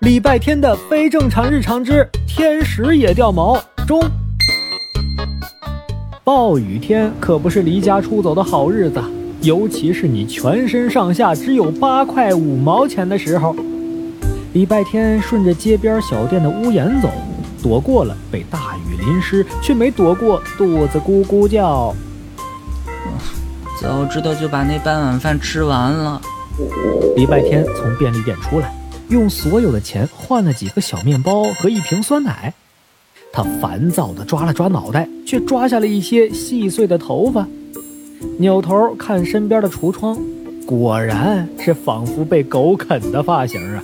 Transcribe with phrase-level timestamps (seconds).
[0.00, 4.00] 礼拜天的非正常日常之天使也掉毛中。
[6.24, 9.02] 暴雨天可不是离家出走的好日子，
[9.40, 13.54] 尤其是你全身上下只有八块五毛钱的时候。
[14.52, 17.08] 礼拜天顺着街边小店的屋檐走，
[17.62, 21.94] 躲过了被大雨淋湿，却没躲过肚子咕咕叫。
[23.80, 26.20] 早知道就把那半碗饭吃完了。
[27.16, 28.72] 礼拜天从便利店出来，
[29.12, 32.54] 用所有的钱换了几个小面包和一瓶酸奶。
[33.32, 37.46] 他烦躁地抓了抓脑袋，却抓下了一些细碎的头发。
[38.38, 40.18] 扭头看身边的橱窗，
[40.66, 43.82] 果然是仿佛被狗啃的发型啊！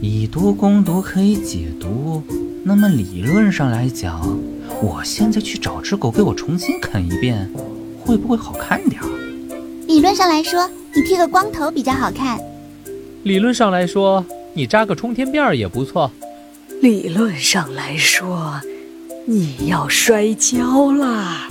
[0.00, 2.22] 以毒攻毒可以解毒，
[2.62, 4.38] 那么理论上来讲，
[4.82, 7.50] 我现在去找只狗给我重新啃一遍，
[8.04, 9.08] 会不会好看点儿？
[9.86, 12.38] 理论上来说，你剃个光头比较好看。
[13.22, 14.24] 理论上来说，
[14.56, 16.10] 你扎个冲天辫儿也不错。
[16.80, 18.58] 理论上来说，
[19.26, 21.46] 你要摔跤啦！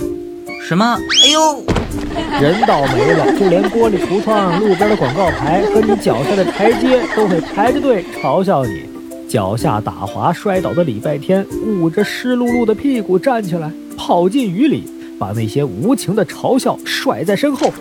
[0.67, 0.97] 什么？
[1.23, 1.63] 哎呦！
[2.41, 8.81] 人倒霉了，就连玻璃橱窗、路边的广告牌和你脚下的台阶都会排着队嘲笑你。
[9.29, 14.83] 脚下打滑摔倒的礼拜天，捂着湿漉漉的屁股站起来，跑进雨里，
[15.19, 17.71] 把那些无情的嘲笑甩在身后。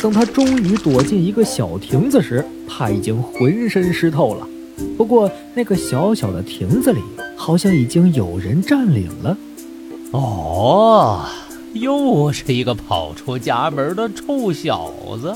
[0.00, 4.48] 等他终于躲进一个小亭子时，他已经浑身湿透了。
[4.96, 7.00] 不过，那个小小的亭子里
[7.36, 9.36] 好像已经有人占领了。
[10.12, 11.24] 哦，
[11.72, 15.32] 又是一个跑出家门的臭小子。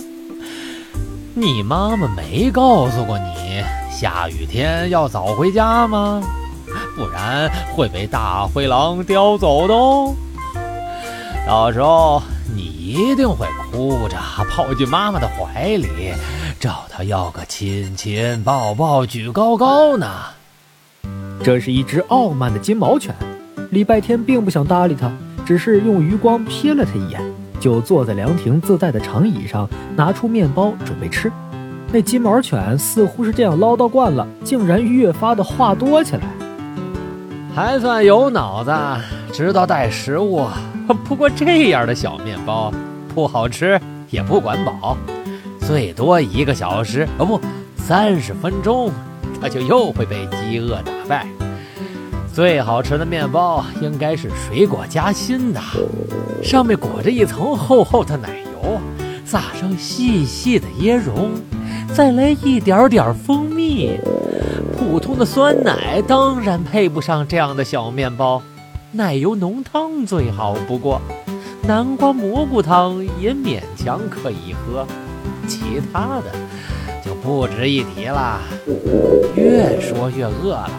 [1.34, 6.22] 你妈妈没告诉过你下雨天要早回家吗？
[6.96, 10.14] 不然会被大灰狼叼走的哦。
[11.46, 12.22] 到时候
[12.54, 14.16] 你一定会哭着
[14.50, 16.12] 跑进妈妈的怀里。
[16.64, 20.06] 找他要个亲亲抱抱举高高呢。
[21.42, 23.14] 这是一只傲慢的金毛犬，
[23.70, 25.12] 礼拜天并不想搭理它，
[25.44, 27.20] 只是用余光瞥了它一眼，
[27.60, 31.30] 就坐在凉亭自带的长椅上，拿出面包准备吃。
[31.92, 36.22] 那金毛犬似乎是这样唠叨惯了，竟然越发的话多起来，
[37.54, 38.72] 还算有脑子，
[39.34, 40.46] 知道带食物。
[41.04, 42.72] 不过这样的小面包，
[43.14, 44.96] 不好吃也不管饱。
[45.66, 47.40] 最多一个小时，哦不，
[47.76, 48.92] 三十分钟，
[49.40, 51.26] 他就又会被饥饿打败。
[52.32, 55.60] 最好吃的面包应该是水果夹心的，
[56.42, 58.28] 上面裹着一层厚厚的奶
[58.62, 58.78] 油，
[59.24, 61.30] 撒上细细的椰蓉，
[61.94, 63.98] 再来一点点蜂蜜。
[64.76, 68.42] 普通的酸奶当然配不上这样的小面包，
[68.92, 71.00] 奶油浓汤最好不过，
[71.62, 74.86] 南瓜蘑菇汤也勉强可以喝。
[75.46, 76.24] 其他的
[77.04, 78.40] 就不值一提了。
[79.34, 80.70] 越说越饿了，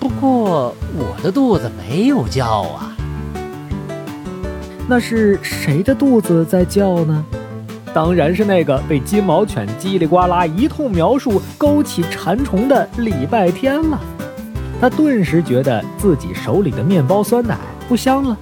[0.00, 2.96] 不过我的肚子没有叫啊。
[4.88, 7.24] 那是谁的肚子在叫呢？
[7.92, 13.98] 当然是那个被金毛犬叽里呱啦一通描述勾起馋虫的礼拜天了。
[14.80, 17.58] 他顿时觉得自己手里的面包酸奶
[17.88, 18.36] 不香了。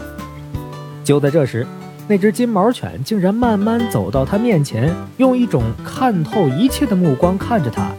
[1.03, 1.67] 就在这时。
[2.09, 7.91] 那只金毛犬竟然慢慢走到他面前，用一种看透一切的目光看着他。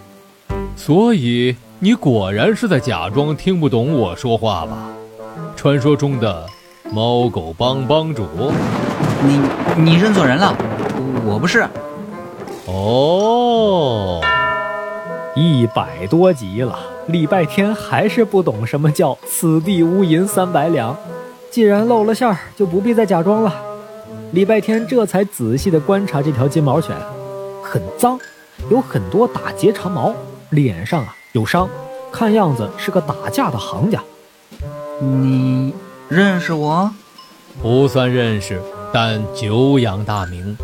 [0.78, 4.90] 所以你果然是在假装听不懂我说话吧？
[5.57, 6.45] 传说中的
[6.91, 8.23] 猫狗帮帮主，
[9.25, 9.41] 你
[9.84, 10.56] 你认错人了，
[11.25, 11.68] 我不是。
[12.66, 14.22] 哦，
[15.35, 20.95] 一百多集了，礼拜天还是不懂什么叫此地无银三百两。
[21.50, 23.53] 既然露了馅儿，就不必再假装了。
[24.33, 26.95] 礼拜天这才仔细地观察这条金毛犬，
[27.63, 28.19] 很脏，
[28.69, 30.13] 有很多打结长毛，
[30.49, 31.69] 脸上啊有伤，
[32.11, 34.03] 看样子是个打架的行家。
[34.99, 35.73] 你
[36.09, 36.91] 认识我？
[37.61, 38.61] 不算认识，
[38.91, 40.57] 但久仰大名。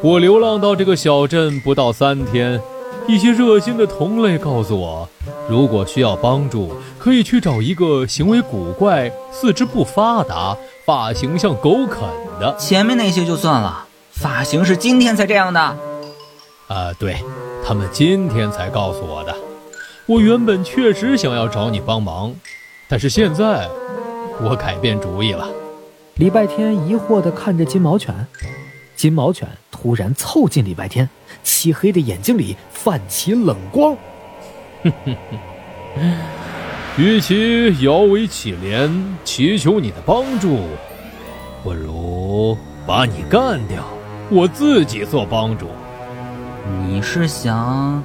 [0.00, 2.58] 我流浪到这个小镇不到三天，
[3.06, 5.08] 一些热心的同类告诉我，
[5.48, 10.56] 如果需要帮助，可以去找一个行为古怪、四肢不发达。
[10.88, 12.00] 发型像狗啃
[12.40, 15.60] 的，前面那些就算了，发型是今天才这样的。
[15.60, 17.22] 啊，对，
[17.62, 19.36] 他们今天才告诉我的。
[20.06, 22.34] 我原本确实想要找你帮忙，
[22.88, 23.68] 但是现在
[24.40, 25.46] 我改变主意了。
[26.14, 28.26] 礼拜天疑惑地看着金毛犬，
[28.96, 31.06] 金毛犬突然凑近礼拜天，
[31.42, 33.94] 漆黑的眼睛里泛起冷光。
[34.82, 36.37] 哼哼哼。
[36.98, 38.90] 与其摇尾乞怜，
[39.22, 40.58] 祈求你的帮助，
[41.62, 43.84] 不如把你干掉，
[44.28, 45.66] 我自己做帮主。
[46.88, 48.02] 你是想？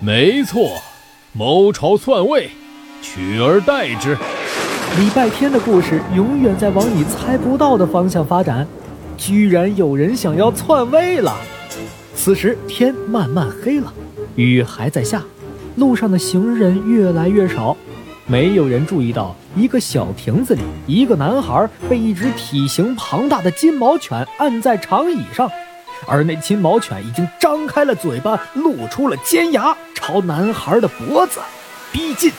[0.00, 0.82] 没错，
[1.32, 2.50] 谋朝篡位，
[3.00, 4.18] 取而代之。
[4.98, 8.68] 礼拜天的故事永远在往你猜不到的方向发展，
[9.16, 11.34] 居然有人想要篡位了。
[12.14, 13.90] 此时天慢慢黑了，
[14.36, 15.22] 雨还在下，
[15.76, 17.76] 路上的行人越来越少，
[18.26, 25.50] 没有人注意到一个小亭子里，一个男孩被一只体型庞大的金毛犬按在长椅上，
[26.06, 31.40] 而那金毛犬已经张开了嘴巴，露出了尖牙，朝男孩的脖子
[31.90, 32.30] 逼近。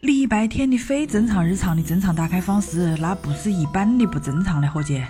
[0.00, 1.76] 礼拜天的非正常日常？
[1.76, 5.02] 的正常打开方式，那不是一般的不正常的，伙计。